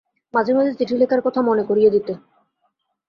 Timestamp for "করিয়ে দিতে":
1.63-2.13